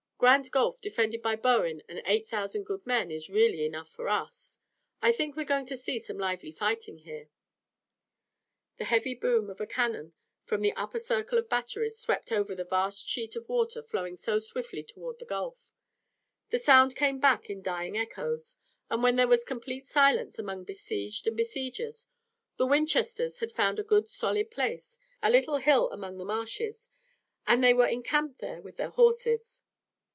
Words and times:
Grand 0.21 0.51
Gulf 0.51 0.79
defended 0.79 1.23
by 1.23 1.35
Bowen 1.35 1.81
and 1.87 1.99
eight 2.05 2.29
thousand 2.29 2.67
good 2.67 2.85
men 2.85 3.09
is 3.09 3.27
really 3.27 3.65
enough 3.65 3.89
for 3.89 4.07
us. 4.07 4.59
I 5.01 5.11
think 5.11 5.35
we're 5.35 5.45
going 5.45 5.65
to 5.65 5.75
see 5.75 5.97
some 5.97 6.19
lively 6.19 6.51
fighting 6.51 6.99
here." 6.99 7.29
The 8.77 8.83
heavy 8.83 9.15
boom 9.15 9.49
of 9.49 9.59
a 9.59 9.65
cannon 9.65 10.13
from 10.43 10.61
the 10.61 10.73
upper 10.75 10.99
circle 10.99 11.39
of 11.39 11.49
batteries 11.49 11.97
swept 11.97 12.31
over 12.31 12.53
the 12.53 12.63
vast 12.65 13.09
sheet 13.09 13.35
of 13.35 13.49
water 13.49 13.81
flowing 13.81 14.15
so 14.15 14.37
swiftly 14.37 14.83
toward 14.83 15.17
the 15.17 15.25
Gulf. 15.25 15.71
The 16.51 16.59
sound 16.59 16.95
came 16.95 17.17
back 17.19 17.49
in 17.49 17.63
dying 17.63 17.97
echoes, 17.97 18.57
and 18.91 19.03
then 19.03 19.15
there 19.15 19.27
was 19.27 19.43
complete 19.43 19.87
silence 19.87 20.37
among 20.37 20.65
besieged 20.65 21.25
and 21.25 21.35
besiegers. 21.35 22.05
The 22.57 22.67
Winchesters 22.67 23.39
had 23.39 23.51
found 23.51 23.79
a 23.79 23.83
good 23.83 24.07
solid 24.07 24.51
place, 24.51 24.99
a 25.23 25.31
little 25.31 25.57
hill 25.57 25.89
among 25.89 26.19
the 26.19 26.25
marshes, 26.25 26.89
and 27.47 27.63
they 27.63 27.73
were 27.73 27.87
encamped 27.87 28.37
there 28.37 28.61
with 28.61 28.77
their 28.77 28.91
horses. 28.91 29.63